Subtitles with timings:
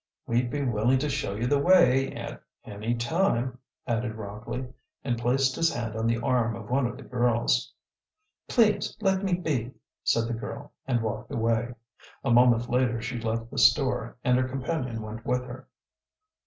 [0.25, 4.65] "We'd be willing to show you the way at any time," added Rockley,
[5.03, 7.71] and placed his hand on the arm of one of the girls.
[8.47, 11.75] "Please let me be," said the girl, and walked away.
[12.23, 15.67] A moment later she left the store, and her companion went with her.